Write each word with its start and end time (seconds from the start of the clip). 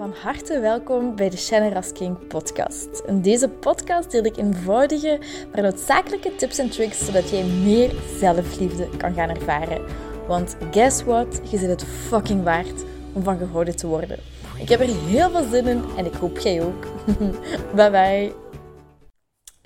Van 0.00 0.14
harte 0.22 0.60
welkom 0.60 1.16
bij 1.16 1.30
de 1.30 1.36
Shannon 1.36 1.72
Rasking 1.72 2.26
podcast. 2.26 3.02
In 3.06 3.22
deze 3.22 3.48
podcast 3.48 4.10
deel 4.10 4.24
ik 4.24 4.36
eenvoudige, 4.36 5.18
maar 5.52 5.62
noodzakelijke 5.62 6.36
tips 6.36 6.58
en 6.58 6.70
tricks 6.70 7.04
zodat 7.04 7.30
jij 7.30 7.44
meer 7.44 7.92
zelfliefde 8.18 8.88
kan 8.96 9.14
gaan 9.14 9.28
ervaren. 9.28 9.84
Want 10.26 10.56
guess 10.70 11.02
what? 11.02 11.40
Je 11.50 11.58
zit 11.58 11.68
het 11.68 11.84
fucking 11.84 12.42
waard 12.42 12.84
om 13.12 13.22
van 13.22 13.38
gehouden 13.38 13.76
te 13.76 13.86
worden. 13.86 14.18
Ik 14.58 14.68
heb 14.68 14.80
er 14.80 15.04
heel 15.06 15.30
veel 15.30 15.48
zin 15.50 15.66
in 15.66 15.84
en 15.96 16.06
ik 16.06 16.14
hoop 16.14 16.38
jij 16.38 16.62
ook. 16.62 16.86
bye 17.76 17.90
bye. 17.90 18.32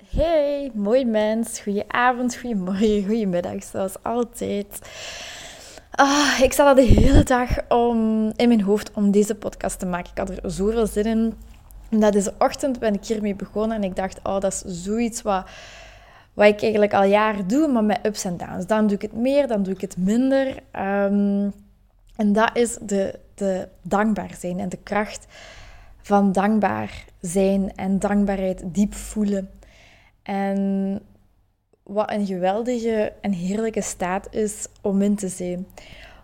Hey, 0.05 0.71
mooi 0.73 1.05
mens. 1.05 1.59
Goedenavond, 1.59 2.35
goedemorgen, 2.35 3.05
goedemiddag, 3.05 3.63
zoals 3.63 4.03
altijd. 4.03 4.79
Ah, 5.95 6.39
ik 6.41 6.53
zat 6.53 6.67
al 6.67 6.75
de 6.75 6.81
hele 6.81 7.23
dag 7.23 7.69
om, 7.69 8.31
in 8.35 8.47
mijn 8.47 8.61
hoofd 8.61 8.91
om 8.93 9.11
deze 9.11 9.35
podcast 9.35 9.79
te 9.79 9.85
maken. 9.85 10.11
Ik 10.11 10.17
had 10.17 10.29
er 10.29 10.51
zoveel 10.51 10.87
zin 10.87 11.05
in. 11.05 11.33
En 11.89 12.11
deze 12.11 12.33
ochtend 12.39 12.79
ben 12.79 12.93
ik 12.93 13.05
hiermee 13.05 13.35
begonnen 13.35 13.77
en 13.77 13.83
ik 13.83 13.95
dacht, 13.95 14.19
oh, 14.23 14.39
dat 14.39 14.53
is 14.53 14.83
zoiets 14.83 15.21
wat, 15.21 15.49
wat 16.33 16.47
ik 16.47 16.61
eigenlijk 16.61 16.93
al 16.93 17.03
jaren 17.03 17.47
doe, 17.47 17.67
maar 17.67 17.83
met 17.83 18.05
ups 18.05 18.23
en 18.23 18.37
downs. 18.37 18.67
Dan 18.67 18.87
doe 18.87 18.95
ik 18.95 19.01
het 19.01 19.13
meer, 19.13 19.47
dan 19.47 19.63
doe 19.63 19.73
ik 19.73 19.81
het 19.81 19.97
minder. 19.97 20.47
Um, 20.47 21.53
en 22.15 22.33
dat 22.33 22.49
is 22.53 22.77
de, 22.81 23.19
de 23.35 23.67
dankbaar 23.81 24.35
zijn 24.39 24.59
en 24.59 24.69
de 24.69 24.79
kracht 24.83 25.25
van 26.01 26.31
dankbaar 26.31 27.05
zijn 27.21 27.75
en 27.75 27.99
dankbaarheid 27.99 28.63
diep 28.65 28.93
voelen. 28.93 29.49
En 30.23 31.01
wat 31.85 32.11
een 32.11 32.25
geweldige 32.25 33.13
en 33.21 33.31
heerlijke 33.31 33.81
staat 33.81 34.27
is 34.33 34.67
om 34.81 35.01
in 35.01 35.15
te 35.15 35.27
zijn. 35.27 35.67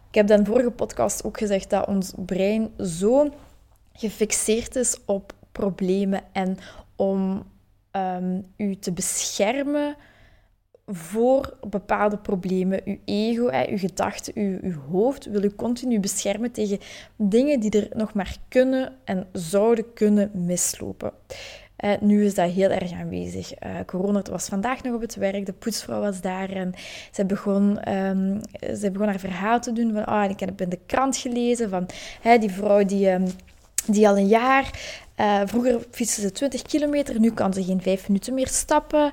Ik 0.07 0.15
heb 0.15 0.27
de 0.27 0.45
vorige 0.45 0.71
podcast 0.71 1.23
ook 1.23 1.37
gezegd 1.37 1.69
dat 1.69 1.87
ons 1.87 2.13
brein 2.25 2.71
zo 2.77 3.29
gefixeerd 3.93 4.75
is 4.75 4.97
op 5.05 5.33
problemen 5.51 6.21
en 6.31 6.57
om 6.95 7.43
um, 7.91 8.45
u 8.57 8.75
te 8.75 8.91
beschermen 8.91 9.95
voor 10.85 11.57
bepaalde 11.67 12.17
problemen. 12.17 12.81
Uw 12.85 12.97
ego, 13.05 13.49
hè, 13.49 13.69
uw 13.69 13.77
gedachten, 13.77 14.33
uw, 14.35 14.57
uw 14.61 14.79
hoofd 14.91 15.25
wil 15.25 15.43
u 15.43 15.55
continu 15.55 15.99
beschermen 15.99 16.51
tegen 16.51 16.79
dingen 17.15 17.59
die 17.59 17.71
er 17.71 17.97
nog 17.97 18.13
maar 18.13 18.37
kunnen 18.47 18.95
en 19.03 19.27
zouden 19.31 19.93
kunnen 19.93 20.31
mislopen. 20.33 21.11
Uh, 21.81 21.91
nu 21.99 22.25
is 22.25 22.35
dat 22.35 22.51
heel 22.51 22.69
erg 22.69 22.91
aanwezig. 22.91 23.51
Uh, 23.63 23.69
corona 23.85 24.21
was 24.31 24.47
vandaag 24.47 24.83
nog 24.83 24.93
op 24.93 25.01
het 25.01 25.15
werk, 25.15 25.45
de 25.45 25.53
poetsvrouw 25.53 25.99
was 25.99 26.21
daar 26.21 26.49
en 26.49 26.73
ze 27.11 27.25
begon, 27.25 27.93
um, 27.93 28.41
begon 28.91 29.07
haar 29.07 29.19
verhaal 29.19 29.59
te 29.59 29.73
doen 29.73 29.93
van, 29.93 30.07
oh, 30.07 30.29
ik 30.29 30.39
heb 30.39 30.61
in 30.61 30.69
de 30.69 30.79
krant 30.85 31.17
gelezen 31.17 31.69
van 31.69 31.85
hè, 32.21 32.37
die 32.37 32.51
vrouw 32.51 32.85
die, 32.85 33.11
um, 33.11 33.25
die 33.85 34.07
al 34.07 34.17
een 34.17 34.27
jaar 34.27 34.71
uh, 35.21 35.41
vroeger 35.45 35.79
fietste 35.91 36.21
ze 36.21 36.31
20 36.31 36.61
kilometer, 36.61 37.19
nu 37.19 37.31
kan 37.31 37.53
ze 37.53 37.63
geen 37.63 37.81
5 37.81 38.07
minuten 38.07 38.33
meer 38.33 38.47
stappen. 38.47 39.11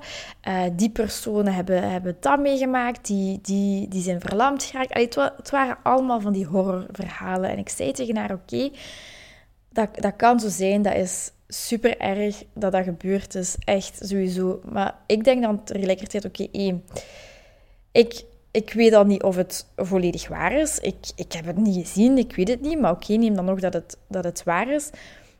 Die 0.73 0.91
personen 0.91 1.55
hebben, 1.55 1.91
hebben 1.91 2.17
dat 2.21 2.41
meegemaakt, 2.41 3.07
die, 3.07 3.39
die, 3.43 3.89
die 3.89 4.03
zijn 4.03 4.21
verlamd 4.21 4.63
geraakt. 4.63 4.95
Het, 4.95 5.15
het, 5.15 5.51
waren 5.51 5.77
allemaal 5.83 6.21
van 6.21 6.33
die 6.33 6.47
horrorverhalen. 6.47 7.51
En 7.51 7.59
ik 7.59 7.69
zei 7.69 7.93
tegen 7.93 8.17
haar, 8.17 8.33
oké, 8.33 8.71
dat, 9.79 10.03
dat 10.03 10.17
kan 10.17 10.41
zo 10.41 10.49
zijn, 10.49 10.83
dat 10.83 10.95
is 10.95 11.31
super 11.49 11.99
erg 11.99 12.45
dat 12.55 12.73
dat 12.73 12.85
gebeurd 12.85 13.35
is, 13.35 13.57
echt 13.59 13.99
sowieso. 14.03 14.61
Maar 14.73 14.95
ik 15.07 15.25
denk 15.25 15.43
dan 15.43 15.65
tegelijkertijd, 15.65 16.25
oké, 16.25 16.49
ik, 17.93 18.25
ik 18.51 18.73
weet 18.73 18.93
al 18.93 19.05
niet 19.05 19.23
of 19.23 19.37
het 19.37 19.67
volledig 19.77 20.29
waar 20.29 20.53
is. 20.53 20.79
Ik, 20.79 20.97
ik 21.15 21.33
heb 21.33 21.47
het 21.47 21.57
niet 21.57 21.87
gezien, 21.87 22.19
ik 22.19 22.37
weet 22.37 22.49
het 22.49 22.61
niet, 22.61 22.81
maar 22.81 22.91
oké, 22.91 23.13
neem 23.13 23.35
dan 23.35 23.45
nog 23.45 23.61
dat 23.61 23.73
het, 23.73 23.99
dat 24.09 24.25
het 24.25 24.43
waar 24.45 24.69
is. 24.71 24.91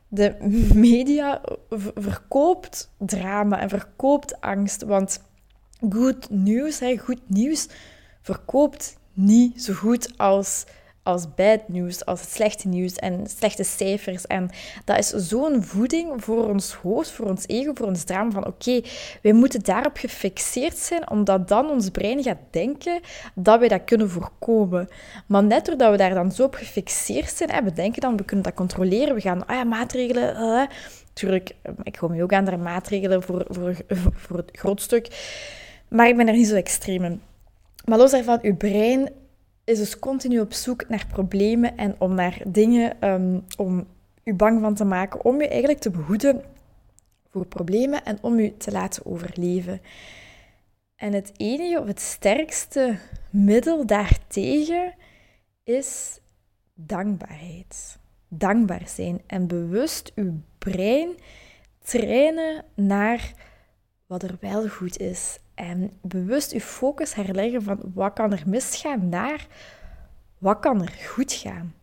De 0.07 0.35
media 0.73 1.41
verkoopt 1.95 2.91
drama 2.97 3.59
en 3.59 3.69
verkoopt 3.69 4.41
angst, 4.41 4.83
want 4.83 5.21
goed 5.89 6.29
nieuws, 6.29 6.79
hè, 6.79 6.97
goed 6.97 7.21
nieuws, 7.27 7.67
verkoopt 8.21 8.97
niet 9.13 9.63
zo 9.63 9.73
goed 9.73 10.17
als 10.17 10.65
als 11.09 11.33
bad 11.35 11.67
nieuws, 11.67 12.05
als 12.05 12.21
het 12.21 12.29
slechte 12.29 12.67
nieuws 12.67 12.95
en 12.95 13.27
slechte 13.37 13.63
cijfers. 13.63 14.27
En 14.27 14.49
dat 14.85 14.97
is 14.97 15.07
zo'n 15.07 15.63
voeding 15.63 16.23
voor 16.23 16.49
ons 16.49 16.73
hoofd, 16.73 17.11
voor 17.11 17.25
ons 17.25 17.43
ego, 17.47 17.71
voor 17.73 17.87
ons 17.87 18.03
drama 18.03 18.31
van 18.31 18.47
oké, 18.47 18.81
wij 19.21 19.33
moeten 19.33 19.63
daarop 19.63 19.97
gefixeerd 19.97 20.77
zijn, 20.77 21.09
omdat 21.09 21.47
dan 21.47 21.69
ons 21.69 21.89
brein 21.89 22.23
gaat 22.23 22.37
denken 22.49 22.99
dat 23.35 23.59
wij 23.59 23.67
dat 23.67 23.83
kunnen 23.83 24.09
voorkomen. 24.09 24.87
Maar 25.25 25.43
net 25.43 25.65
doordat 25.65 25.91
we 25.91 25.97
daar 25.97 26.13
dan 26.13 26.31
zo 26.31 26.43
op 26.43 26.55
gefixeerd 26.55 27.31
zijn, 27.31 27.49
en 27.49 27.63
we 27.63 27.73
denken 27.73 28.01
dan, 28.01 28.17
we 28.17 28.23
kunnen 28.23 28.45
dat 28.45 28.53
controleren, 28.53 29.15
we 29.15 29.21
gaan, 29.21 29.45
ah 29.45 29.55
ja, 29.55 29.63
maatregelen... 29.63 30.35
Uh, 30.35 30.61
Tuurlijk, 31.13 31.55
ik 31.83 31.97
kom 31.97 32.13
je 32.13 32.23
ook 32.23 32.33
aan 32.33 32.45
de 32.45 32.57
maatregelen 32.57 33.23
voor, 33.23 33.45
voor, 33.49 33.75
voor 34.13 34.37
het 34.37 34.49
groot 34.53 34.81
stuk. 34.81 35.07
Maar 35.87 36.07
ik 36.07 36.17
ben 36.17 36.27
er 36.27 36.33
niet 36.33 36.47
zo 36.47 36.55
extreem 36.55 37.03
in. 37.03 37.21
Maar 37.85 37.97
los 37.97 38.11
daarvan, 38.11 38.39
uw 38.41 38.55
brein 38.55 39.09
is 39.69 39.77
dus 39.77 39.99
continu 39.99 40.39
op 40.39 40.53
zoek 40.53 40.89
naar 40.89 41.05
problemen 41.07 41.77
en 41.77 41.95
om 41.97 42.13
naar 42.13 42.41
dingen 42.47 43.09
um, 43.09 43.45
om 43.57 43.87
u 44.23 44.33
bang 44.33 44.61
van 44.61 44.73
te 44.73 44.83
maken, 44.83 45.25
om 45.25 45.41
u 45.41 45.45
eigenlijk 45.45 45.79
te 45.79 45.89
behoeden 45.89 46.43
voor 47.29 47.45
problemen 47.45 48.05
en 48.05 48.17
om 48.21 48.39
u 48.39 48.57
te 48.57 48.71
laten 48.71 49.05
overleven. 49.05 49.81
En 50.95 51.13
het 51.13 51.31
enige 51.37 51.79
of 51.79 51.87
het 51.87 51.99
sterkste 51.99 52.97
middel 53.29 53.85
daartegen 53.85 54.93
is 55.63 56.19
dankbaarheid. 56.73 57.97
Dankbaar 58.27 58.87
zijn 58.87 59.21
en 59.27 59.47
bewust 59.47 60.11
uw 60.15 60.33
brein 60.57 61.09
trainen 61.83 62.65
naar 62.75 63.33
wat 64.05 64.23
er 64.23 64.37
wel 64.39 64.67
goed 64.67 64.97
is 64.97 65.39
en 65.59 65.91
bewust 66.01 66.51
je 66.51 66.61
focus 66.61 67.13
herleggen 67.13 67.61
van 67.61 67.79
wat 67.93 68.13
kan 68.13 68.31
er 68.31 68.43
misgaan 68.45 69.09
naar 69.09 69.47
wat 70.37 70.59
kan 70.59 70.81
er 70.81 70.91
goed 71.07 71.33
gaan. 71.33 71.75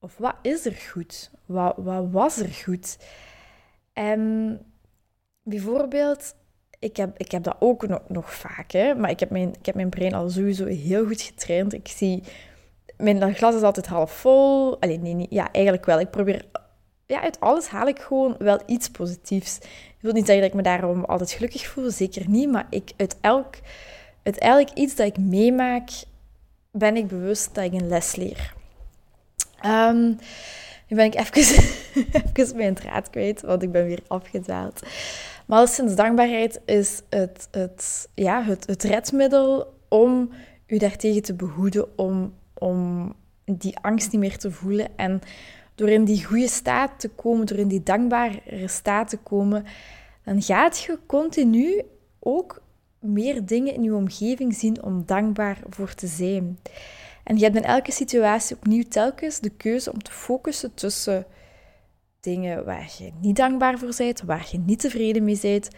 Of 0.00 0.16
wat 0.16 0.34
is 0.42 0.66
er 0.66 0.72
goed? 0.92 1.30
Wat, 1.46 1.74
wat 1.76 2.10
was 2.10 2.38
er 2.38 2.48
goed? 2.48 2.98
En 3.92 4.60
bijvoorbeeld, 5.42 6.34
ik 6.78 6.96
heb, 6.96 7.18
ik 7.18 7.30
heb 7.30 7.42
dat 7.42 7.56
ook 7.58 7.86
nog, 7.86 8.00
nog 8.08 8.34
vaak, 8.34 8.70
hè, 8.72 8.94
maar 8.94 9.10
ik 9.10 9.20
heb, 9.20 9.30
mijn, 9.30 9.48
ik 9.48 9.66
heb 9.66 9.74
mijn 9.74 9.88
brein 9.88 10.14
al 10.14 10.30
sowieso 10.30 10.66
heel 10.66 11.06
goed 11.06 11.22
getraind. 11.22 11.72
Ik 11.72 11.88
zie, 11.88 12.22
mijn 12.96 13.34
glas 13.34 13.54
is 13.54 13.62
altijd 13.62 13.86
half 13.86 14.12
vol. 14.12 14.80
Alleen 14.80 15.02
nee, 15.02 15.14
nee, 15.14 15.26
ja, 15.30 15.52
eigenlijk 15.52 15.86
wel. 15.86 16.00
Ik 16.00 16.10
probeer 16.10 16.46
ja, 17.08 17.20
uit 17.20 17.40
alles 17.40 17.66
haal 17.66 17.86
ik 17.86 17.98
gewoon 17.98 18.34
wel 18.38 18.60
iets 18.66 18.90
positiefs. 18.90 19.58
Ik 19.58 19.98
wil 20.00 20.12
niet 20.12 20.26
zeggen 20.26 20.42
dat 20.42 20.50
ik 20.50 20.56
me 20.56 20.62
daarom 20.62 21.04
altijd 21.04 21.30
gelukkig 21.30 21.66
voel, 21.66 21.90
zeker 21.90 22.28
niet. 22.28 22.50
Maar 22.50 22.66
ik, 22.70 22.92
uit, 22.96 23.16
elk, 23.20 23.54
uit 24.22 24.38
elk 24.38 24.68
iets 24.74 24.94
dat 24.94 25.06
ik 25.06 25.18
meemaak, 25.18 25.90
ben 26.70 26.96
ik 26.96 27.08
bewust 27.08 27.54
dat 27.54 27.64
ik 27.64 27.72
een 27.72 27.88
les 27.88 28.16
leer. 28.16 28.54
Um, 29.66 30.18
nu 30.88 30.96
ben 30.96 31.04
ik 31.04 31.14
even, 31.14 31.64
even 32.32 32.56
mijn 32.56 32.74
draad 32.74 33.10
kwijt, 33.10 33.40
want 33.40 33.62
ik 33.62 33.72
ben 33.72 33.86
weer 33.86 34.02
afgedaald. 34.06 34.82
Maar 35.46 35.68
sinds 35.68 35.94
dankbaarheid 35.94 36.60
is 36.64 37.02
het, 37.08 37.48
het, 37.50 38.08
ja, 38.14 38.42
het, 38.42 38.66
het 38.66 38.82
redmiddel 38.82 39.74
om 39.88 40.32
u 40.66 40.78
daartegen 40.78 41.22
te 41.22 41.34
behoeden, 41.34 41.98
om, 41.98 42.34
om 42.54 43.12
die 43.44 43.78
angst 43.78 44.12
niet 44.12 44.20
meer 44.20 44.38
te 44.38 44.50
voelen 44.50 44.88
en 44.96 45.20
door 45.78 45.88
in 45.88 46.04
die 46.04 46.24
goede 46.24 46.48
staat 46.48 47.00
te 47.00 47.08
komen, 47.08 47.46
door 47.46 47.58
in 47.58 47.68
die 47.68 47.82
dankbare 47.82 48.40
staat 48.66 49.08
te 49.08 49.16
komen, 49.16 49.64
dan 50.24 50.42
gaat 50.42 50.78
je 50.78 50.98
continu 51.06 51.82
ook 52.18 52.62
meer 53.00 53.46
dingen 53.46 53.74
in 53.74 53.82
je 53.82 53.94
omgeving 53.94 54.54
zien 54.54 54.82
om 54.82 55.02
dankbaar 55.06 55.58
voor 55.68 55.94
te 55.94 56.06
zijn. 56.06 56.58
En 57.24 57.36
je 57.36 57.44
hebt 57.44 57.56
in 57.56 57.64
elke 57.64 57.92
situatie 57.92 58.56
opnieuw 58.56 58.82
telkens 58.88 59.40
de 59.40 59.50
keuze 59.50 59.92
om 59.92 60.02
te 60.02 60.12
focussen 60.12 60.74
tussen 60.74 61.26
dingen 62.20 62.64
waar 62.64 62.90
je 62.98 63.10
niet 63.20 63.36
dankbaar 63.36 63.78
voor 63.78 63.94
bent, 63.96 64.22
waar 64.22 64.48
je 64.50 64.58
niet 64.58 64.80
tevreden 64.80 65.24
mee 65.24 65.38
bent, 65.42 65.68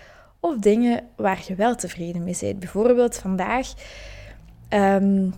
of 0.41 0.57
dingen 0.57 1.09
waar 1.17 1.45
je 1.47 1.55
wel 1.55 1.75
tevreden 1.75 2.25
mee 2.25 2.37
bent. 2.41 2.59
Bijvoorbeeld 2.59 3.17
vandaag 3.17 3.73
um, 4.71 5.35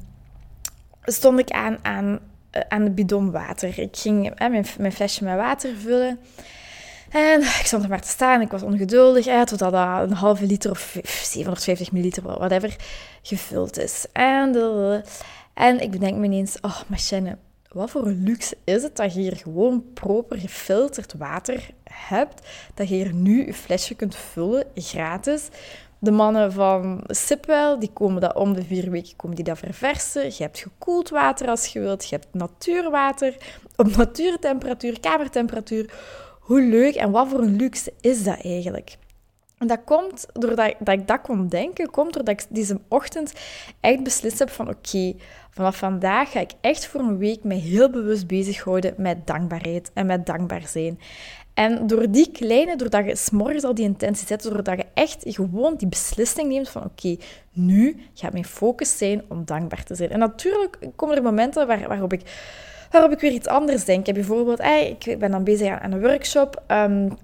stond 1.03 1.39
ik 1.39 1.51
aan, 1.51 1.79
aan 1.83 2.21
aan 2.69 2.85
de 2.85 2.91
bidon 2.91 3.31
water. 3.31 3.79
Ik 3.79 3.97
ging 3.97 4.31
eh, 4.31 4.49
mijn, 4.79 4.93
flesje 4.93 5.25
met 5.25 5.37
water 5.37 5.77
vullen. 5.77 6.19
En 7.11 7.41
ik 7.41 7.63
stond 7.65 7.83
er 7.83 7.89
maar 7.89 8.01
te 8.01 8.09
staan. 8.09 8.41
Ik 8.41 8.51
was 8.51 8.63
ongeduldig. 8.63 9.27
Eh, 9.27 9.43
totdat 9.43 9.73
dat 9.73 10.11
een 10.11 10.13
halve 10.13 10.47
liter 10.47 10.71
of 10.71 10.99
750 11.03 11.93
milliliter, 11.93 12.23
whatever, 12.23 12.77
gevuld 13.23 13.79
is. 13.79 14.07
En, 14.13 14.55
en 15.55 15.81
ik 15.81 15.91
bedenk 15.91 16.17
me 16.17 16.25
ineens, 16.25 16.61
oh, 16.61 16.81
machine, 16.87 17.37
wat 17.73 17.91
voor 17.91 18.07
een 18.07 18.23
luxe 18.23 18.57
is 18.65 18.83
het 18.83 18.97
dat 18.97 19.15
je 19.15 19.21
hier 19.21 19.37
gewoon 19.37 19.85
proper 19.95 20.39
gefilterd 20.39 21.15
water 21.19 21.71
hebt. 21.85 22.47
Dat 22.75 22.89
je 22.89 22.95
hier 22.95 23.15
nu 23.15 23.47
je 23.47 23.55
flesje 23.55 23.95
kunt 23.95 24.17
vullen, 24.17 24.67
gratis. 24.75 25.49
De 26.03 26.11
mannen 26.11 26.53
van 26.53 27.01
Sipwell, 27.07 27.79
die 27.79 27.91
komen 27.93 28.21
dat 28.21 28.35
om 28.35 28.53
de 28.53 28.65
vier 28.65 28.91
weken 28.91 29.17
komen 29.17 29.37
die 29.37 29.45
dat 29.45 29.59
verversen. 29.59 30.25
Je 30.25 30.43
hebt 30.43 30.59
gekoeld 30.59 31.09
water 31.09 31.49
als 31.49 31.67
je 31.67 31.81
wilt. 31.81 32.09
Je 32.09 32.17
hebt 32.17 32.35
natuurwater 32.35 33.37
op 33.77 33.97
natuurtemperatuur, 33.97 35.01
kamertemperatuur. 35.01 35.93
Hoe 36.41 36.63
leuk 36.63 36.95
en 36.95 37.11
wat 37.11 37.29
voor 37.29 37.39
een 37.39 37.57
luxe 37.57 37.93
is 38.01 38.25
dat 38.25 38.45
eigenlijk? 38.45 38.97
En 39.59 39.67
dat 39.67 39.85
komt 39.85 40.27
doordat 40.33 40.75
dat 40.79 40.99
ik 40.99 41.07
dat 41.07 41.21
kon 41.21 41.49
denken, 41.49 41.91
komt 41.91 42.13
doordat 42.13 42.41
ik 42.41 42.47
deze 42.49 42.81
ochtend 42.89 43.33
echt 43.81 44.03
beslist 44.03 44.39
heb 44.39 44.51
van 44.51 44.69
oké, 44.69 45.15
vanaf 45.51 45.77
vandaag 45.77 46.31
ga 46.31 46.41
ik 46.41 46.53
echt 46.61 46.87
voor 46.87 47.01
een 47.01 47.19
week 47.19 47.45
me 47.45 47.55
heel 47.55 47.91
bewust 47.91 48.27
bezighouden 48.27 48.95
met 48.97 49.27
dankbaarheid 49.27 49.91
en 49.95 50.07
met 50.07 50.27
dankbaar 50.27 50.67
zijn. 50.67 50.99
En 51.55 51.87
door 51.87 52.11
die 52.11 52.31
kleine, 52.31 52.77
doordat 52.77 53.05
je 53.05 53.17
s'morgens 53.17 53.65
al 53.65 53.75
die 53.75 53.85
intentie 53.85 54.27
zet, 54.27 54.43
doordat 54.43 54.77
je 54.79 54.87
echt 54.95 55.23
gewoon 55.27 55.75
die 55.77 55.89
beslissing 55.89 56.49
neemt 56.49 56.69
van 56.69 56.85
oké, 56.85 57.17
nu 57.53 58.03
gaat 58.15 58.33
mijn 58.33 58.45
focus 58.45 58.99
zijn 58.99 59.23
om 59.29 59.45
dankbaar 59.45 59.85
te 59.85 59.95
zijn. 59.95 60.11
En 60.11 60.19
natuurlijk 60.19 60.79
komen 60.97 61.17
er 61.17 61.23
momenten 61.23 61.67
waar, 61.67 61.89
waarop, 61.89 62.13
ik, 62.13 62.23
waarop 62.91 63.13
ik 63.13 63.21
weer 63.21 63.33
iets 63.33 63.47
anders 63.47 63.85
denk. 63.85 64.13
Bijvoorbeeld, 64.13 64.61
ik 64.61 65.19
ben 65.19 65.31
dan 65.31 65.45
bezig 65.45 65.81
aan, 65.81 65.93
een 65.93 66.01
workshop... 66.01 66.63
Um, 66.69 67.17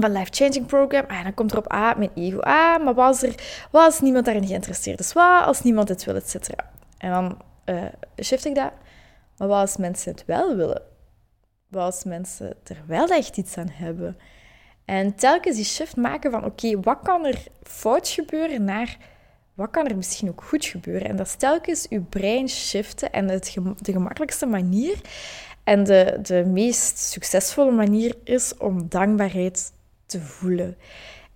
van 0.00 0.12
Life 0.12 0.30
Changing 0.30 0.66
Program. 0.66 1.04
Ah, 1.08 1.22
dan 1.22 1.34
komt 1.34 1.52
er 1.52 1.58
op 1.58 1.72
A, 1.72 1.94
mijn 1.96 2.10
ego. 2.14 2.38
Ah, 2.38 2.84
maar 2.84 2.94
was 2.94 3.22
er, 3.22 3.34
was 3.70 3.84
als 3.84 4.00
niemand 4.00 4.24
daarin 4.24 4.46
geïnteresseerd 4.46 5.00
is? 5.00 5.12
Wat 5.12 5.44
als 5.44 5.62
niemand 5.62 5.88
het 5.88 6.04
wil, 6.04 6.14
et 6.14 6.28
cetera? 6.28 6.70
En 6.98 7.10
dan 7.10 7.38
uh, 7.66 7.82
shift 8.22 8.44
ik 8.44 8.54
dat. 8.54 8.70
Maar 9.36 9.48
wat 9.48 9.60
als 9.60 9.76
mensen 9.76 10.12
het 10.12 10.24
wel 10.26 10.56
willen? 10.56 10.82
Als 11.76 12.04
mensen 12.04 12.56
er 12.64 12.82
wel 12.86 13.06
echt 13.06 13.36
iets 13.36 13.56
aan 13.56 13.70
hebben? 13.72 14.16
En 14.84 15.14
telkens 15.14 15.56
die 15.56 15.64
shift 15.64 15.96
maken 15.96 16.30
van, 16.30 16.44
oké, 16.44 16.80
wat 16.80 16.98
kan 17.02 17.26
er 17.26 17.42
fout 17.62 18.08
gebeuren 18.08 18.64
naar 18.64 18.96
wat 19.54 19.70
kan 19.70 19.86
er 19.86 19.96
misschien 19.96 20.28
ook 20.28 20.42
goed 20.42 20.64
gebeuren? 20.64 21.08
En 21.08 21.16
dat 21.16 21.26
is 21.26 21.34
telkens 21.34 21.86
je 21.88 22.00
brein 22.00 22.48
shiften 22.48 23.12
en 23.12 23.28
het, 23.28 23.56
de 23.80 23.92
gemakkelijkste 23.92 24.46
manier 24.46 25.00
en 25.64 25.84
de, 25.84 26.18
de 26.22 26.44
meest 26.44 26.98
succesvolle 26.98 27.70
manier 27.70 28.16
is 28.24 28.56
om 28.56 28.88
dankbaarheid 28.88 29.72
te 30.06 30.20
voelen. 30.20 30.76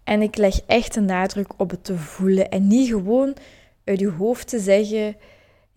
En 0.04 0.22
ik 0.22 0.36
leg 0.36 0.60
echt 0.66 0.96
een 0.96 1.04
nadruk 1.04 1.52
op 1.56 1.70
het 1.70 1.84
te 1.84 1.96
voelen 1.96 2.50
en 2.50 2.66
niet 2.66 2.88
gewoon 2.88 3.36
uit 3.84 4.00
je 4.00 4.10
hoofd 4.10 4.48
te 4.48 4.58
zeggen: 4.58 5.16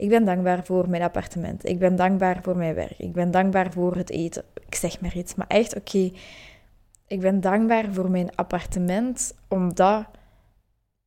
Ik 0.01 0.09
ben 0.09 0.25
dankbaar 0.25 0.65
voor 0.65 0.89
mijn 0.89 1.01
appartement, 1.01 1.65
ik 1.65 1.79
ben 1.79 1.95
dankbaar 1.95 2.39
voor 2.41 2.57
mijn 2.57 2.75
werk, 2.75 2.97
ik 2.97 3.13
ben 3.13 3.31
dankbaar 3.31 3.71
voor 3.71 3.95
het 3.95 4.09
eten. 4.09 4.43
Ik 4.67 4.75
zeg 4.75 5.01
maar 5.01 5.15
iets, 5.15 5.35
maar 5.35 5.47
echt 5.47 5.75
oké. 5.75 6.11
ik 7.07 7.19
ben 7.19 7.41
dankbaar 7.41 7.93
voor 7.93 8.11
mijn 8.11 8.35
appartement 8.35 9.33
omdat 9.47 10.05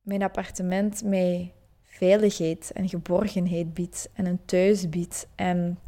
mijn 0.01 0.23
appartement 0.23 1.03
mij 1.03 1.53
veiligheid 1.83 2.71
en 2.73 2.89
geborgenheid 2.89 3.73
biedt 3.73 4.09
en 4.13 4.25
een 4.25 4.45
thuis 4.45 4.89
biedt 4.89 5.27
en 5.35 5.79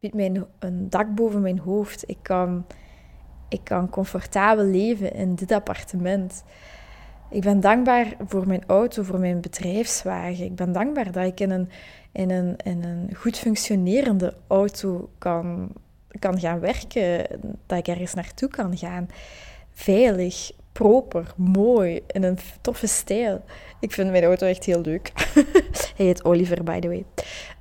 biedt 0.00 0.14
mij 0.14 0.44
een 0.58 0.90
dak 0.90 1.14
boven 1.14 1.42
mijn 1.42 1.58
hoofd. 1.58 2.08
Ik 2.08 2.18
kan 2.22 2.66
ik 3.48 3.60
kan 3.64 3.88
comfortabel 3.88 4.64
leven 4.64 5.12
in 5.12 5.34
dit 5.34 5.52
appartement. 5.52 6.44
Ik 7.30 7.42
ben 7.42 7.60
dankbaar 7.60 8.14
voor 8.26 8.46
mijn 8.46 8.62
auto, 8.66 9.02
voor 9.02 9.18
mijn 9.18 9.40
bedrijfswagen. 9.40 10.44
Ik 10.44 10.54
ben 10.54 10.72
dankbaar 10.72 11.12
dat 11.12 11.24
ik 11.24 11.40
in 11.40 11.50
een, 11.50 11.68
in 12.12 12.30
een, 12.30 12.56
in 12.64 12.84
een 12.84 13.14
goed 13.14 13.38
functionerende 13.38 14.34
auto 14.46 15.10
kan, 15.18 15.72
kan 16.18 16.40
gaan 16.40 16.60
werken. 16.60 17.26
Dat 17.66 17.78
ik 17.78 17.88
ergens 17.88 18.14
naartoe 18.14 18.48
kan 18.48 18.76
gaan. 18.76 19.08
Veilig, 19.72 20.50
proper, 20.72 21.32
mooi, 21.36 22.00
in 22.06 22.22
een 22.22 22.38
toffe 22.60 22.86
stijl. 22.86 23.44
Ik 23.80 23.92
vind 23.92 24.10
mijn 24.10 24.24
auto 24.24 24.46
echt 24.46 24.64
heel 24.64 24.80
leuk. 24.80 25.12
Hij 25.96 26.06
heet 26.06 26.24
Oliver, 26.24 26.64
by 26.64 26.78
the 26.78 26.88
way. 26.88 27.04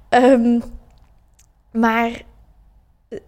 Um, 0.09 0.61
maar 1.71 2.21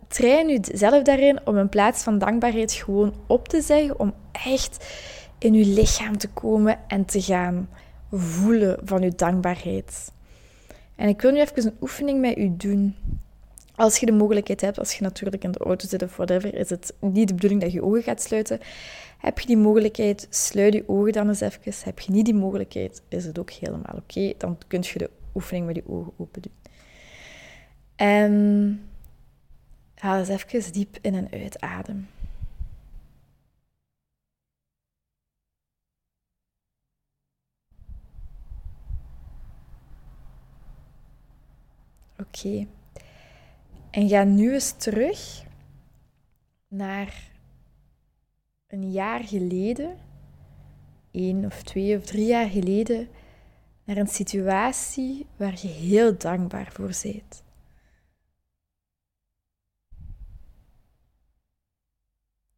train 0.08 0.50
u 0.50 0.58
zelf 0.62 1.04
daarin 1.04 1.40
om 1.46 1.58
in 1.58 1.70
plaats 1.70 2.04
van 2.04 2.18
dankbaarheid 2.18 2.72
gewoon 2.72 3.14
op 3.28 3.48
te 3.48 3.62
zeggen, 3.62 4.00
om 4.00 4.14
echt 4.32 4.86
in 5.40 5.54
uw 5.54 5.74
lichaam 5.74 6.18
te 6.18 6.30
komen 6.30 6.80
en 6.88 7.06
te 7.06 7.22
gaan 7.22 7.70
voelen 8.12 8.80
van 8.84 9.04
uw 9.04 9.12
dankbaarheid. 9.16 10.12
En 10.96 11.08
ik 11.08 11.22
wil 11.22 11.32
nu 11.32 11.40
even 11.40 11.66
een 11.66 11.78
oefening 11.82 12.22
met 12.22 12.38
u 12.38 12.54
doen. 12.58 12.96
Als 13.76 13.98
je 13.98 14.06
de 14.06 14.12
mogelijkheid 14.12 14.62
hebt, 14.62 14.80
als 14.80 14.94
je 14.94 15.04
natuurlijk 15.04 15.44
in 15.44 15.52
de 15.52 15.60
auto 15.60 15.88
zit 15.88 16.04
of 16.04 16.16
whatever, 16.16 16.56
is 16.56 16.70
het 16.70 16.94
niet 17.00 17.28
de 17.28 17.34
bedoeling 17.34 17.62
dat 17.62 17.72
je 17.72 17.84
ogen 17.84 18.04
gaat 18.04 18.22
sluiten. 18.22 18.60
Heb 19.18 19.40
je 19.40 19.48
die 19.48 19.58
mogelijkheid, 19.58 20.28
sluit 20.30 20.74
je 20.74 20.84
ogen 20.88 21.12
dan 21.12 21.28
eens 21.28 21.42
even. 21.42 21.74
Heb 21.84 22.00
je 22.00 22.12
niet 22.12 22.26
die 22.26 22.34
mogelijkheid, 22.34 23.02
is 23.08 23.26
het 23.26 23.40
ook 23.40 23.52
helemaal 23.52 23.96
oké. 23.96 24.34
Dan 24.38 24.58
kun 24.68 24.82
je 24.82 25.00
de 25.00 25.10
oefening 25.36 25.66
met 25.66 25.76
je 25.76 25.84
ogen 25.88 26.14
open 26.18 26.42
doen. 26.42 26.54
En 27.96 28.82
Haal 30.00 30.20
eens 30.20 30.28
even 30.28 30.74
diep 30.74 30.98
in 31.02 31.16
en 31.16 31.28
uit 31.32 31.62
adem. 31.62 32.08
Oké. 42.20 42.68
En 43.92 44.10
ga 44.10 44.24
nu 44.24 44.54
eens 44.54 44.72
terug 44.72 45.44
naar 46.68 47.32
een 48.68 48.92
jaar 48.92 49.24
geleden, 49.24 49.98
één 51.12 51.46
of 51.46 51.64
twee 51.64 51.98
of 51.98 52.06
drie 52.06 52.26
jaar 52.26 52.50
geleden, 52.50 53.10
naar 53.84 53.98
een 53.98 54.08
situatie 54.08 55.26
waar 55.38 55.58
je 55.62 55.68
heel 55.68 56.18
dankbaar 56.18 56.72
voor 56.72 56.94
bent. 57.04 57.44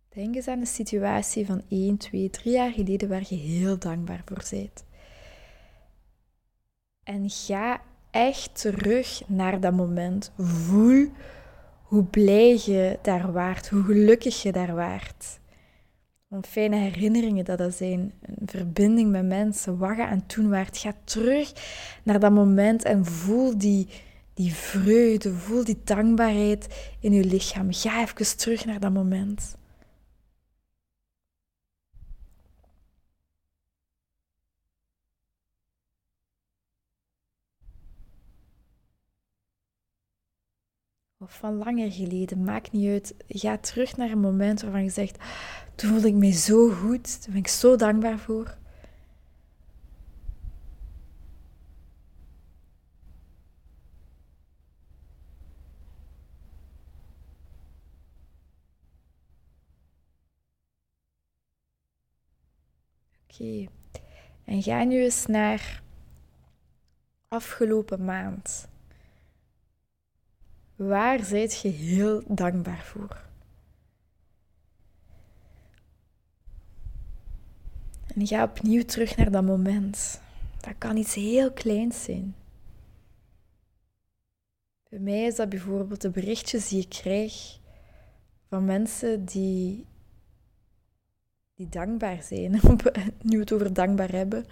Denk 0.10 0.36
eens 0.36 0.48
aan 0.48 0.60
de 0.60 0.66
situatie 0.66 1.46
van 1.46 1.64
1, 1.68 1.98
2, 1.98 2.30
3 2.30 2.54
jaar 2.54 2.72
geleden 2.72 3.10
waar 3.10 3.26
je 3.30 3.36
heel 3.36 3.80
dankbaar 3.80 4.22
voor 4.26 4.44
bent. 4.50 4.86
En 7.04 7.30
ga 7.30 7.82
echt 8.12 8.62
terug 8.62 9.22
naar 9.28 9.60
dat 9.60 9.74
moment. 9.74 10.32
Voel 10.38 11.08
hoe 11.82 12.04
blij 12.04 12.60
je 12.66 13.00
daar 13.02 13.32
waart, 13.32 13.70
hoe 13.70 13.84
gelukkig 13.84 14.42
je 14.42 14.52
daar 14.52 14.76
waart. 14.76 15.40
Wat 16.28 16.48
fijne 16.48 16.76
herinneringen 16.76 17.46
dat 17.46 17.58
dat 17.58 17.74
zijn. 17.74 18.14
Een 18.22 18.48
verbinding 18.48 19.12
met 19.12 19.26
mensen, 19.26 19.78
wat 19.78 19.96
je 19.96 20.06
aan 20.06 20.26
toen 20.26 20.50
waart. 20.50 20.78
Ga 20.78 20.94
terug 21.04 21.52
naar 22.04 22.20
dat 22.20 22.32
moment 22.32 22.84
en 22.84 23.06
voel 23.06 23.58
die, 23.58 23.88
die 24.34 24.54
vreugde, 24.54 25.34
voel 25.34 25.64
die 25.64 25.82
dankbaarheid 25.84 26.94
in 27.00 27.14
je 27.14 27.24
lichaam. 27.24 27.74
Ga 27.74 28.02
even 28.02 28.38
terug 28.38 28.66
naar 28.66 28.80
dat 28.80 28.94
moment. 28.94 29.56
Of 41.22 41.34
van 41.34 41.58
langer 41.58 41.92
geleden, 41.92 42.44
maakt 42.44 42.72
niet 42.72 42.90
uit. 42.90 43.16
Ga 43.28 43.58
terug 43.58 43.98
naar 43.98 44.10
een 44.12 44.20
moment 44.20 44.62
waarvan 44.62 44.84
je 44.84 44.90
zegt: 44.90 45.18
Toen 45.76 45.90
voelde 45.90 46.08
ik 46.08 46.14
me 46.14 46.32
zo 46.32 46.70
goed, 46.70 47.22
daar 47.24 47.32
ben 47.32 47.40
ik 47.40 47.48
zo 47.48 47.76
dankbaar 47.76 48.20
voor. 48.20 48.58
Oké, 63.28 63.68
en 64.46 64.64
ga 64.64 64.84
nu 64.84 65.04
eens 65.04 65.26
naar 65.26 65.82
afgelopen 67.28 68.06
maand. 68.06 68.71
Waar 70.88 71.24
zijt 71.24 71.62
je 71.62 71.68
heel 71.68 72.24
dankbaar 72.28 72.84
voor? 72.84 73.22
En 78.16 78.28
ga 78.28 78.44
opnieuw 78.44 78.84
terug 78.84 79.18
naar 79.18 79.32
dat 79.32 79.44
moment. 79.44 80.22
Dat 80.60 80.74
kan 80.78 80.98
iets 80.98 81.14
heel 81.14 81.52
kleins 81.52 82.04
zijn. 82.04 82.36
Bij 84.90 85.00
mij 85.00 85.24
is 85.24 85.36
dat 85.36 85.50
bijvoorbeeld 85.50 86.02
de 86.02 86.10
berichtjes 86.10 86.68
die 86.68 86.82
ik 86.82 86.90
krijg 86.90 87.60
van 88.48 88.66
mensen 88.66 89.26
die, 89.26 89.86
die 91.56 91.70
dankbaar 91.70 92.24
zijn. 92.24 92.60
Nu 93.22 93.40
het 93.40 93.52
over 93.52 93.74
dankbaar 93.74 94.12
hebben, 94.12 94.46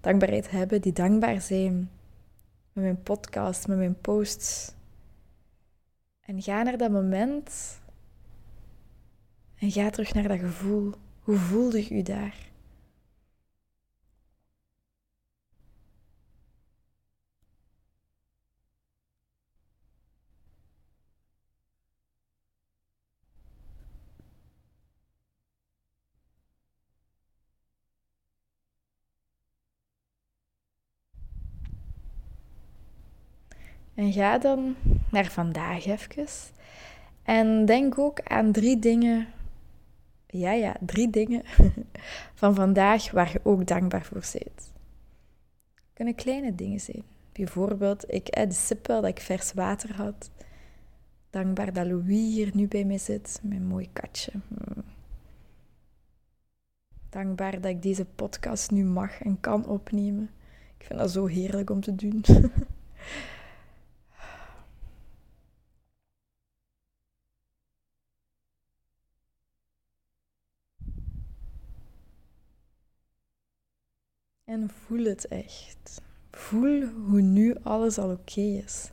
dankbaarheid 0.00 0.50
hebben, 0.50 0.80
die 0.80 0.92
dankbaar 0.92 1.40
zijn 1.40 1.90
met 2.72 2.84
mijn 2.84 3.02
podcast, 3.02 3.66
met 3.66 3.76
mijn 3.76 4.00
posts, 4.00 4.74
en 6.32 6.42
ga 6.42 6.62
naar 6.62 6.76
dat 6.76 6.90
moment. 6.90 7.80
En 9.58 9.70
ga 9.70 9.90
terug 9.90 10.14
naar 10.14 10.28
dat 10.28 10.38
gevoel. 10.38 10.92
Hoe 11.20 11.36
voelde 11.36 11.84
je 11.84 11.94
u 11.94 12.02
daar? 12.02 12.51
En 33.94 34.12
ga 34.12 34.38
dan 34.38 34.76
naar 35.10 35.30
vandaag 35.30 35.86
even. 35.86 36.26
En 37.22 37.64
denk 37.64 37.98
ook 37.98 38.20
aan 38.20 38.52
drie 38.52 38.78
dingen. 38.78 39.26
Ja, 40.26 40.52
ja, 40.52 40.76
drie 40.80 41.10
dingen 41.10 41.42
van 42.40 42.54
vandaag 42.54 43.10
waar 43.10 43.32
je 43.32 43.40
ook 43.42 43.66
dankbaar 43.66 44.04
voor 44.04 44.24
bent. 44.32 44.72
kunnen 45.92 46.14
kleine 46.14 46.54
dingen 46.54 46.80
zijn. 46.80 47.02
Bijvoorbeeld, 47.32 48.04
ik, 48.12 48.28
eh, 48.28 48.48
de 48.48 48.78
dat 48.82 49.04
ik 49.04 49.20
vers 49.20 49.52
water 49.52 49.94
had. 49.94 50.30
Dankbaar 51.30 51.72
dat 51.72 51.86
Louis 51.86 52.34
hier 52.34 52.50
nu 52.54 52.68
bij 52.68 52.84
mij 52.84 52.98
zit, 52.98 53.40
mijn 53.42 53.66
mooi 53.66 53.88
katje. 53.92 54.32
Hmm. 54.48 54.84
Dankbaar 57.08 57.60
dat 57.60 57.70
ik 57.70 57.82
deze 57.82 58.04
podcast 58.04 58.70
nu 58.70 58.84
mag 58.84 59.22
en 59.22 59.40
kan 59.40 59.66
opnemen. 59.66 60.30
Ik 60.78 60.86
vind 60.86 60.98
dat 60.98 61.10
zo 61.10 61.26
heerlijk 61.26 61.70
om 61.70 61.80
te 61.80 61.94
doen. 61.94 62.24
en 74.52 74.70
voel 74.86 75.04
het 75.04 75.28
echt. 75.28 76.00
Voel 76.30 76.82
hoe 76.82 77.20
nu 77.20 77.56
alles 77.62 77.98
al 77.98 78.10
oké 78.10 78.40
is. 78.40 78.90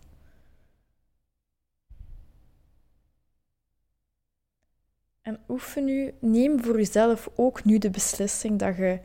En 5.22 5.40
oefen 5.50 5.86
nu, 5.86 6.14
neem 6.20 6.64
voor 6.64 6.78
jezelf 6.78 7.30
ook 7.36 7.64
nu 7.64 7.78
de 7.78 7.90
beslissing 7.90 8.60
dat 8.60 8.76
je 8.76 9.00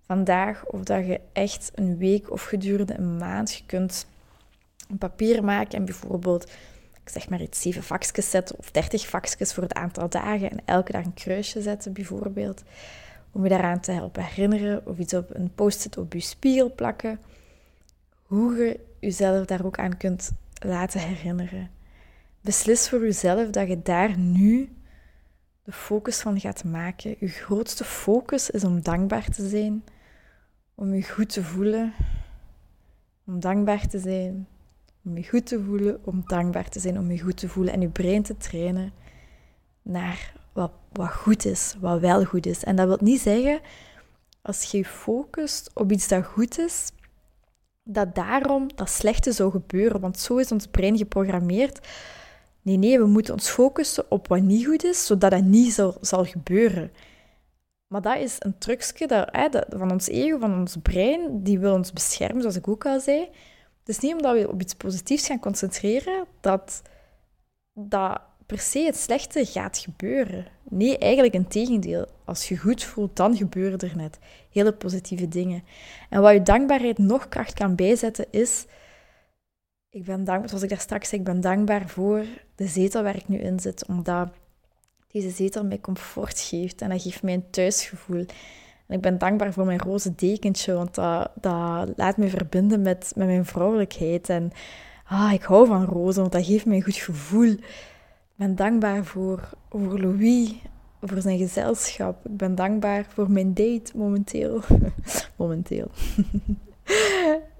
vandaag 0.00 0.66
of 0.66 0.82
dat 0.82 1.06
je 1.06 1.20
echt 1.32 1.70
een 1.74 1.98
week 1.98 2.30
of 2.30 2.42
gedurende 2.42 2.94
een 2.94 3.16
maand, 3.16 3.54
je 3.54 3.66
kunt 3.66 4.06
een 4.88 4.98
papier 4.98 5.44
maken 5.44 5.78
en 5.78 5.84
bijvoorbeeld, 5.84 6.50
ik 7.02 7.08
zeg 7.08 7.28
maar 7.28 7.40
iets, 7.40 7.60
zeven 7.60 7.82
vakjes 7.82 8.30
zetten 8.30 8.58
of 8.58 8.70
dertig 8.70 9.08
vakjes 9.08 9.54
voor 9.54 9.62
het 9.62 9.74
aantal 9.74 10.08
dagen 10.08 10.50
en 10.50 10.60
elke 10.64 10.92
dag 10.92 11.04
een 11.04 11.14
kruisje 11.14 11.62
zetten 11.62 11.92
bijvoorbeeld, 11.92 12.62
om 13.34 13.42
je 13.42 13.48
daaraan 13.48 13.80
te 13.80 13.92
helpen 13.92 14.24
herinneren 14.24 14.86
of 14.86 14.98
iets 14.98 15.14
op 15.14 15.34
een 15.34 15.54
post-it 15.54 15.98
op 15.98 16.12
je 16.12 16.20
spiegel 16.20 16.74
plakken, 16.74 17.20
hoe 18.22 18.56
je 18.56 18.80
jezelf 19.00 19.46
daar 19.46 19.64
ook 19.64 19.78
aan 19.78 19.96
kunt 19.96 20.32
laten 20.52 21.00
herinneren. 21.00 21.70
Beslis 22.40 22.88
voor 22.88 23.00
jezelf 23.00 23.50
dat 23.50 23.68
je 23.68 23.82
daar 23.82 24.18
nu 24.18 24.68
de 25.64 25.72
focus 25.72 26.20
van 26.20 26.40
gaat 26.40 26.64
maken. 26.64 27.16
Je 27.18 27.28
grootste 27.28 27.84
focus 27.84 28.50
is 28.50 28.64
om 28.64 28.82
dankbaar 28.82 29.24
te 29.24 29.48
zijn, 29.48 29.84
om 30.74 30.94
je 30.94 31.02
goed 31.02 31.28
te 31.28 31.42
voelen, 31.42 31.92
om 33.26 33.40
dankbaar 33.40 33.86
te 33.88 33.98
zijn, 33.98 34.46
om 35.04 35.16
je 35.16 35.28
goed 35.28 35.46
te 35.46 35.62
voelen, 35.62 36.00
om 36.04 36.22
dankbaar 36.26 36.68
te 36.68 36.80
zijn, 36.80 36.98
om 36.98 37.10
je 37.10 37.20
goed 37.20 37.36
te 37.36 37.48
voelen 37.48 37.72
en 37.72 37.80
je 37.80 37.88
brein 37.88 38.22
te 38.22 38.36
trainen 38.36 38.92
naar 39.82 40.43
wat, 40.96 41.12
goed 41.12 41.44
is, 41.44 41.74
wat 41.80 42.00
wel 42.00 42.24
goed 42.24 42.46
is. 42.46 42.64
En 42.64 42.76
dat 42.76 42.86
wil 42.86 42.98
niet 43.00 43.20
zeggen, 43.20 43.60
als 44.42 44.62
je 44.62 44.84
focust 44.84 45.70
op 45.74 45.92
iets 45.92 46.08
dat 46.08 46.24
goed 46.24 46.58
is, 46.58 46.90
dat 47.82 48.14
daarom 48.14 48.68
dat 48.74 48.90
slechte 48.90 49.32
zou 49.32 49.50
gebeuren. 49.50 50.00
Want 50.00 50.18
zo 50.18 50.36
is 50.36 50.52
ons 50.52 50.66
brein 50.66 50.96
geprogrammeerd 50.96 51.80
Nee, 52.64 52.76
nee, 52.76 52.98
we 52.98 53.06
moeten 53.06 53.34
ons 53.34 53.48
focussen 53.48 54.10
op 54.10 54.28
wat 54.28 54.40
niet 54.40 54.66
goed 54.66 54.84
is, 54.84 55.06
zodat 55.06 55.30
dat 55.30 55.44
niet 55.44 55.72
zal, 55.72 55.96
zal 56.00 56.24
gebeuren. 56.24 56.92
Maar 57.86 58.00
dat 58.00 58.16
is 58.16 58.36
een 58.38 58.58
trucje 58.58 59.06
dat, 59.06 59.28
hè, 59.32 59.48
van 59.68 59.90
ons 59.90 60.08
ego, 60.08 60.38
van 60.38 60.54
ons 60.58 60.76
brein, 60.82 61.42
die 61.42 61.58
wil 61.58 61.74
ons 61.74 61.92
beschermen, 61.92 62.40
zoals 62.40 62.56
ik 62.56 62.68
ook 62.68 62.86
al 62.86 63.00
zei. 63.00 63.20
Het 63.78 63.88
is 63.88 63.98
niet 63.98 64.14
omdat 64.14 64.34
we 64.34 64.48
op 64.48 64.60
iets 64.60 64.74
positiefs 64.74 65.26
gaan 65.26 65.38
concentreren, 65.40 66.26
dat 66.40 66.82
dat 67.72 68.20
per 68.46 68.58
se 68.58 68.78
het 68.78 68.96
slechte 68.96 69.44
gaat 69.44 69.78
gebeuren. 69.78 70.46
Nee, 70.68 70.98
eigenlijk 70.98 71.34
een 71.34 71.48
tegendeel. 71.48 72.06
Als 72.24 72.48
je 72.48 72.56
goed 72.56 72.84
voelt, 72.84 73.16
dan 73.16 73.36
gebeuren 73.36 73.78
er 73.78 73.96
net 73.96 74.18
hele 74.50 74.72
positieve 74.72 75.28
dingen. 75.28 75.64
En 76.10 76.20
wat 76.20 76.32
je 76.32 76.42
dankbaarheid 76.42 76.98
nog 76.98 77.28
kracht 77.28 77.54
kan 77.54 77.74
bijzetten, 77.74 78.26
is 78.30 78.66
ik 79.90 80.04
ben 80.04 80.24
dankbaar, 80.24 80.48
zoals 80.48 80.62
ik 80.62 80.68
daar 80.68 80.80
straks 80.80 81.08
zei, 81.08 81.20
ik 81.20 81.26
ben 81.26 81.40
dankbaar 81.40 81.88
voor 81.88 82.24
de 82.54 82.66
zetel 82.66 83.02
waar 83.02 83.16
ik 83.16 83.28
nu 83.28 83.38
in 83.38 83.60
zit, 83.60 83.86
omdat 83.86 84.28
deze 85.08 85.30
zetel 85.30 85.64
mij 85.64 85.80
comfort 85.80 86.40
geeft 86.40 86.80
en 86.80 86.88
dat 86.88 87.02
geeft 87.02 87.22
mij 87.22 87.34
een 87.34 87.50
thuisgevoel. 87.50 88.24
En 88.86 88.96
ik 88.96 89.00
ben 89.00 89.18
dankbaar 89.18 89.52
voor 89.52 89.64
mijn 89.64 89.78
roze 89.78 90.14
dekentje, 90.14 90.72
want 90.72 90.94
dat, 90.94 91.30
dat 91.40 91.88
laat 91.96 92.16
me 92.16 92.28
verbinden 92.28 92.82
met, 92.82 93.12
met 93.16 93.26
mijn 93.26 93.44
vrouwelijkheid. 93.44 94.28
En 94.28 94.52
ah, 95.04 95.32
ik 95.32 95.42
hou 95.42 95.66
van 95.66 95.84
rozen, 95.84 96.20
want 96.20 96.32
dat 96.32 96.46
geeft 96.46 96.66
mij 96.66 96.76
een 96.76 96.82
goed 96.82 96.96
gevoel. 96.96 97.56
Ik 98.34 98.40
ben 98.40 98.56
dankbaar 98.56 99.04
voor, 99.04 99.48
voor 99.70 100.00
Louis, 100.00 100.54
voor 101.00 101.20
zijn 101.20 101.38
gezelschap. 101.38 102.26
Ik 102.26 102.36
ben 102.36 102.54
dankbaar 102.54 103.04
voor 103.08 103.30
mijn 103.30 103.54
date 103.54 103.96
momenteel. 103.96 104.60
momenteel. 105.36 105.90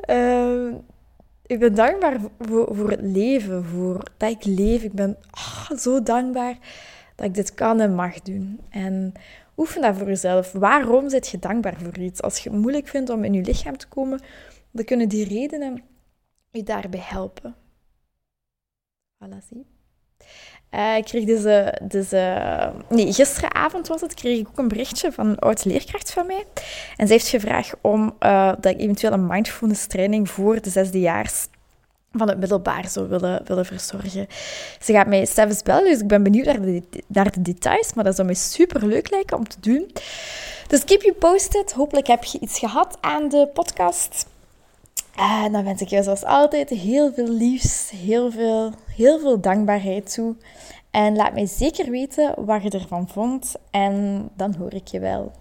um, 0.09 0.85
ik 1.47 1.59
ben 1.59 1.75
dankbaar 1.75 2.21
voor, 2.39 2.91
het 2.91 3.01
leven, 3.01 3.65
voor 3.65 4.03
dat 4.17 4.31
ik 4.31 4.45
leef. 4.45 4.83
Ik 4.83 4.93
ben 4.93 5.17
oh, 5.31 5.71
zo 5.79 6.03
dankbaar 6.03 6.59
dat 7.15 7.27
ik 7.27 7.35
dit 7.35 7.55
kan 7.55 7.81
en 7.81 7.95
mag 7.95 8.21
doen. 8.21 8.61
En 8.69 9.13
oefen 9.57 9.83
dat 9.83 9.97
voor 9.97 10.07
jezelf. 10.07 10.53
Waarom 10.53 11.09
zit 11.09 11.29
je 11.29 11.39
dankbaar 11.39 11.77
voor 11.81 11.99
iets? 11.99 12.23
Als 12.23 12.39
je 12.39 12.51
het 12.51 12.59
moeilijk 12.59 12.89
vindt 12.89 13.11
om 13.11 13.25
in 13.25 13.33
je 13.33 13.43
lichaam 13.43 13.77
te 13.77 13.89
komen, 13.89 14.21
dan 14.71 14.85
kunnen 14.85 15.09
die 15.09 15.29
redenen 15.29 15.83
je 16.51 16.63
daarbij 16.63 17.03
helpen. 17.03 17.55
Voilà, 19.25 19.39
zie. 19.49 19.74
Uh, 20.75 20.97
ik 20.97 21.05
kreeg 21.05 21.25
deze, 21.25 21.79
deze... 21.83 22.41
Nee, 22.89 23.13
gisteravond 23.13 23.89
was 23.89 24.01
het, 24.01 24.15
kreeg 24.15 24.39
ik 24.39 24.49
ook 24.49 24.59
een 24.59 24.69
berichtje 24.69 25.13
van 25.13 25.27
een 25.27 25.39
oud 25.39 25.65
leerkracht 25.65 26.13
van 26.13 26.27
mij. 26.27 26.45
En 26.97 27.07
zij 27.07 27.17
heeft 27.17 27.29
gevraagd 27.29 27.75
om 27.81 28.15
uh, 28.21 28.53
dat 28.61 28.73
ik 28.73 28.81
eventueel 28.81 29.13
een 29.13 29.27
mindfulness 29.27 29.87
training 29.87 30.31
voor 30.31 30.61
de 30.61 30.71
zesdejaars 30.71 31.47
van 32.13 32.29
het 32.29 32.39
middelbaar 32.39 32.89
zou 32.89 33.09
willen, 33.09 33.43
willen 33.45 33.67
verzorgen. 33.67 34.27
Ze 34.81 34.93
gaat 34.93 35.07
mij 35.07 35.27
zelfs 35.27 35.63
bellen, 35.63 35.85
dus 35.85 36.01
ik 36.01 36.07
ben 36.07 36.23
benieuwd 36.23 36.47
naar 36.47 36.61
de, 36.61 36.83
naar 37.07 37.33
de 37.33 37.43
details, 37.43 37.95
maar 37.95 38.05
dat 38.05 38.15
zou 38.15 38.27
mij 38.27 38.37
super 38.37 38.87
leuk 38.87 39.11
lijken 39.11 39.37
om 39.37 39.49
te 39.49 39.57
doen. 39.61 39.91
Dus 40.67 40.85
keep 40.85 41.03
you 41.03 41.15
posted. 41.15 41.73
Hopelijk 41.73 42.07
heb 42.07 42.25
je 42.25 42.39
iets 42.41 42.59
gehad 42.59 42.99
aan 43.01 43.29
de 43.29 43.49
podcast. 43.53 44.27
En 45.17 45.53
dan 45.53 45.65
wens 45.65 45.81
ik 45.81 45.89
je 45.89 46.03
zoals 46.03 46.25
altijd 46.25 46.69
heel 46.69 47.13
veel 47.13 47.29
liefs, 47.29 47.91
heel 47.91 48.31
veel, 48.31 48.73
heel 48.97 49.19
veel 49.19 49.41
dankbaarheid 49.41 50.15
toe. 50.15 50.35
En 50.91 51.17
laat 51.17 51.33
mij 51.33 51.47
zeker 51.47 51.91
weten 51.91 52.35
wat 52.45 52.63
je 52.63 52.71
ervan 52.71 53.09
vond. 53.09 53.55
En 53.71 54.29
dan 54.37 54.55
hoor 54.55 54.75
ik 54.75 54.87
je 54.89 55.01
wel. 55.01 55.33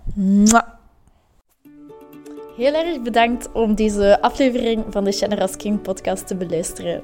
Heel 2.58 2.74
erg 2.74 3.02
bedankt 3.02 3.52
om 3.52 3.76
deze 3.76 4.22
aflevering 4.22 4.84
van 4.90 5.04
de 5.04 5.12
Generous 5.12 5.56
King 5.56 5.82
podcast 5.82 6.28
te 6.28 6.36
beluisteren. 6.36 7.04